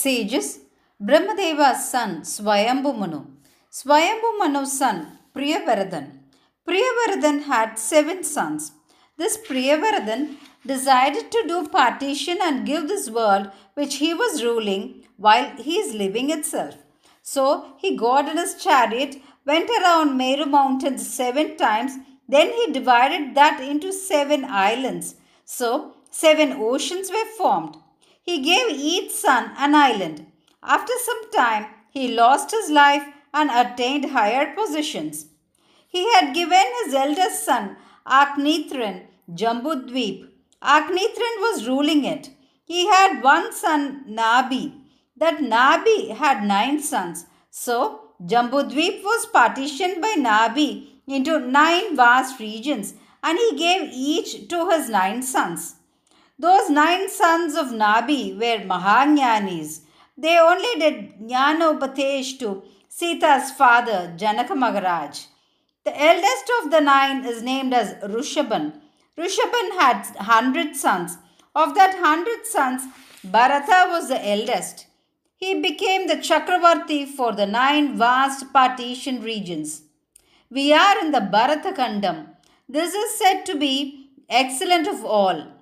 Sages 0.00 0.46
Brahmadeva's 1.06 1.80
son 1.92 2.10
Swayambhu 2.32 2.90
Manu. 3.00 3.20
Swayambhu 3.78 4.30
Manu's 4.40 4.72
son 4.80 4.98
Priyavaradan. 5.34 6.06
Priyavaradan 6.66 7.38
had 7.50 7.78
seven 7.78 8.20
sons. 8.24 8.72
This 9.20 9.36
Priyavaradan 9.48 10.22
decided 10.72 11.26
to 11.34 11.42
do 11.50 11.58
partition 11.68 12.38
and 12.46 12.66
give 12.70 12.86
this 12.88 13.10
world 13.18 13.50
which 13.74 13.96
he 14.02 14.14
was 14.22 14.44
ruling 14.48 14.82
while 15.16 15.48
he 15.66 15.76
is 15.82 16.00
living 16.02 16.30
itself. 16.30 16.76
So 17.22 17.44
he 17.82 18.02
got 18.06 18.28
in 18.30 18.38
his 18.38 18.54
chariot, 18.64 19.16
went 19.44 19.70
around 19.78 20.16
Meru 20.16 20.46
mountains 20.46 21.06
seven 21.20 21.56
times, 21.56 21.92
then 22.28 22.48
he 22.58 22.72
divided 22.72 23.34
that 23.34 23.60
into 23.60 23.92
seven 23.92 24.44
islands. 24.44 25.16
So 25.44 25.94
seven 26.10 26.52
oceans 26.70 27.10
were 27.10 27.30
formed. 27.36 27.76
He 28.22 28.40
gave 28.42 28.70
each 28.70 29.10
son 29.12 29.52
an 29.56 29.74
island. 29.74 30.26
After 30.62 30.92
some 30.98 31.30
time, 31.30 31.66
he 31.90 32.14
lost 32.14 32.50
his 32.50 32.70
life 32.70 33.04
and 33.32 33.50
attained 33.50 34.10
higher 34.10 34.54
positions. 34.54 35.26
He 35.88 36.10
had 36.12 36.34
given 36.34 36.64
his 36.84 36.94
eldest 36.94 37.44
son, 37.44 37.76
Aknitran, 38.06 39.06
Jambudweep. 39.32 40.28
Aknitran 40.62 41.36
was 41.46 41.66
ruling 41.66 42.04
it. 42.04 42.30
He 42.64 42.86
had 42.86 43.22
one 43.22 43.52
son, 43.52 44.04
Nabi. 44.08 44.74
That 45.16 45.38
Nabi 45.38 46.14
had 46.16 46.44
nine 46.44 46.80
sons. 46.80 47.26
So, 47.50 48.12
Jambudweep 48.24 49.02
was 49.02 49.26
partitioned 49.26 50.00
by 50.00 50.14
Nabi 50.18 50.88
into 51.06 51.40
nine 51.40 51.96
vast 51.96 52.38
regions 52.38 52.94
and 53.22 53.38
he 53.38 53.56
gave 53.56 53.90
each 53.92 54.48
to 54.48 54.68
his 54.70 54.88
nine 54.88 55.22
sons. 55.22 55.76
Those 56.42 56.70
nine 56.70 57.10
sons 57.10 57.54
of 57.54 57.66
Nabi 57.66 58.34
were 58.34 58.64
Mahajnanis. 58.64 59.80
They 60.16 60.38
only 60.38 60.74
did 60.78 61.20
Jnanopadesh 61.28 62.38
to 62.38 62.62
Sita's 62.88 63.50
father, 63.50 64.14
Janaka 64.16 64.54
Maharaj. 64.54 65.26
The 65.84 65.94
eldest 66.00 66.50
of 66.58 66.70
the 66.70 66.80
nine 66.80 67.26
is 67.26 67.42
named 67.42 67.74
as 67.74 67.92
Rushaban. 68.14 68.72
Rushaban 69.18 69.68
had 69.78 70.06
hundred 70.16 70.76
sons. 70.76 71.18
Of 71.54 71.74
that 71.74 71.96
hundred 71.98 72.46
sons, 72.46 72.84
Bharata 73.22 73.90
was 73.90 74.08
the 74.08 74.26
eldest. 74.26 74.86
He 75.36 75.60
became 75.60 76.06
the 76.06 76.22
Chakravarti 76.28 77.06
for 77.06 77.32
the 77.32 77.46
nine 77.46 77.98
vast 77.98 78.50
partition 78.50 79.20
regions. 79.20 79.82
We 80.48 80.72
are 80.72 80.98
in 81.04 81.10
the 81.12 81.20
Bharata 81.20 81.72
Kandam. 81.72 82.28
This 82.66 82.94
is 82.94 83.18
said 83.18 83.44
to 83.44 83.58
be 83.58 84.10
excellent 84.30 84.88
of 84.88 85.04
all. 85.04 85.59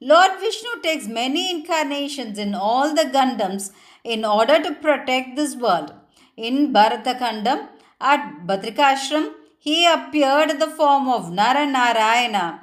Lord 0.00 0.32
Vishnu 0.40 0.82
takes 0.82 1.06
many 1.08 1.50
incarnations 1.50 2.38
in 2.38 2.54
all 2.54 2.94
the 2.94 3.04
Kandams 3.04 3.72
in 4.04 4.26
order 4.26 4.62
to 4.62 4.74
protect 4.74 5.36
this 5.36 5.56
world. 5.56 5.94
In 6.36 6.70
Bharatakandam, 6.70 7.68
at 7.98 8.46
Badrikashram, 8.46 9.32
he 9.58 9.86
appeared 9.86 10.50
in 10.50 10.58
the 10.58 10.66
form 10.66 11.08
of 11.08 11.30
Naranarayana. 11.30 12.60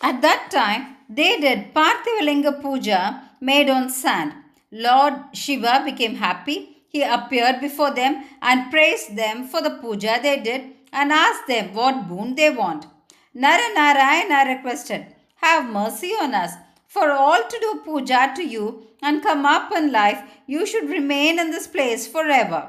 At 0.00 0.22
that 0.22 0.48
time, 0.52 0.96
they 1.08 1.40
did 1.40 1.74
Parthivalinga 1.74 2.62
Puja 2.62 3.22
made 3.40 3.68
on 3.68 3.90
sand. 3.90 4.32
Lord 4.70 5.14
Shiva 5.32 5.82
became 5.84 6.14
happy. 6.14 6.76
He 6.88 7.02
appeared 7.02 7.60
before 7.60 7.90
them 7.90 8.22
and 8.40 8.70
praised 8.70 9.16
them 9.16 9.48
for 9.48 9.60
the 9.60 9.78
puja 9.80 10.20
they 10.22 10.38
did 10.38 10.62
and 10.92 11.12
asked 11.12 11.48
them 11.48 11.74
what 11.74 12.08
boon 12.08 12.36
they 12.36 12.50
want. 12.50 12.86
Naranarayana 13.34 14.56
requested, 14.56 15.15
Have 15.46 15.70
mercy 15.70 16.12
on 16.20 16.34
us. 16.34 16.54
For 16.88 17.08
all 17.12 17.42
to 17.50 17.58
do 17.64 17.80
puja 17.84 18.32
to 18.34 18.44
you 18.44 18.64
and 19.00 19.22
come 19.22 19.46
up 19.46 19.70
in 19.70 19.92
life, 19.92 20.20
you 20.48 20.66
should 20.66 20.88
remain 20.90 21.38
in 21.38 21.52
this 21.52 21.68
place 21.68 22.08
forever. 22.14 22.62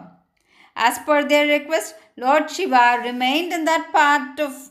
As 0.75 0.99
per 0.99 1.27
their 1.27 1.47
request, 1.47 1.95
Lord 2.17 2.51
Shiva 2.51 3.01
remained 3.03 3.51
in 3.51 3.65
that 3.65 3.91
part 3.91 4.39
of 4.39 4.69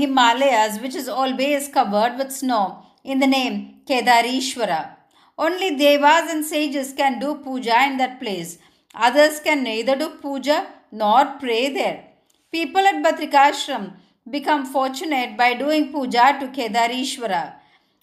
Himalayas 0.00 0.80
which 0.80 0.94
is 0.94 1.08
always 1.08 1.68
covered 1.68 2.18
with 2.18 2.30
snow 2.30 2.84
in 3.04 3.20
the 3.20 3.26
name 3.38 3.76
Kedarishwara. 3.88 4.96
Only 5.38 5.70
devas 5.78 6.30
and 6.34 6.44
sages 6.44 6.92
can 6.92 7.18
do 7.20 7.36
puja 7.36 7.84
in 7.86 7.96
that 7.96 8.20
place. 8.20 8.58
Others 8.94 9.40
can 9.40 9.64
neither 9.64 9.96
do 9.96 10.10
puja 10.10 10.66
nor 10.92 11.24
pray 11.40 11.72
there. 11.72 12.04
People 12.52 12.86
at 12.92 13.02
Badrikashram 13.02 13.92
become 14.28 14.66
fortunate 14.66 15.36
by 15.36 15.54
doing 15.54 15.92
puja 15.92 16.36
to 16.40 16.48
Kedarishwara. 16.48 17.54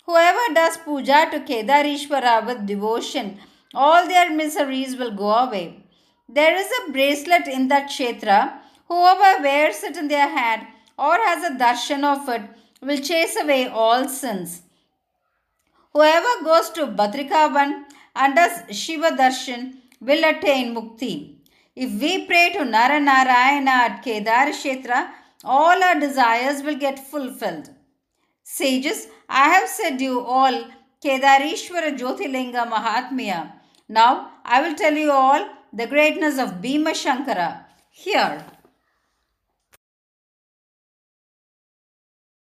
Whoever 0.05 0.53
does 0.53 0.77
puja 0.77 1.27
to 1.31 1.39
Kedarishwara 1.41 2.45
with 2.45 2.65
devotion, 2.65 3.39
all 3.73 4.07
their 4.07 4.33
miseries 4.33 4.95
will 4.95 5.11
go 5.11 5.31
away. 5.31 5.83
There 6.29 6.55
is 6.55 6.67
a 6.67 6.91
bracelet 6.91 7.47
in 7.47 7.67
that 7.67 7.89
kshetra. 7.89 8.59
Whoever 8.87 9.43
wears 9.43 9.83
it 9.83 9.97
in 9.97 10.07
their 10.07 10.29
hand 10.29 10.67
or 10.97 11.15
has 11.15 11.43
a 11.43 11.55
darshan 11.55 12.03
of 12.03 12.27
it 12.29 12.41
will 12.81 12.97
chase 12.97 13.35
away 13.41 13.67
all 13.67 14.07
sins. 14.07 14.61
Whoever 15.93 16.43
goes 16.43 16.69
to 16.71 16.87
Badrikavan 16.87 17.83
and 18.15 18.35
does 18.35 18.75
Shiva 18.75 19.11
darshan 19.11 19.75
will 19.99 20.23
attain 20.23 20.75
mukti. 20.75 21.35
If 21.75 21.99
we 22.01 22.25
pray 22.25 22.51
to 22.53 22.59
Naranarayana 22.59 23.67
at 23.67 24.03
Kedar 24.03 24.47
Kshetra, 24.47 25.09
all 25.47 25.83
our 25.83 25.99
desires 25.99 26.61
will 26.63 26.77
get 26.77 26.99
fulfilled. 26.99 27.69
Sages, 28.43 29.07
I 29.29 29.49
have 29.49 29.69
said 29.69 30.01
you 30.01 30.19
all 30.21 30.65
Kedarishwara 31.03 31.97
Jyotilinga 31.97 32.69
Mahatmya. 32.69 33.53
Now 33.87 34.31
I 34.43 34.61
will 34.61 34.75
tell 34.75 34.93
you 34.93 35.11
all 35.11 35.47
the 35.73 35.87
greatness 35.87 36.37
of 36.37 36.61
Bhima 36.61 36.91
Shankara. 36.91 37.65
Here. 37.89 38.45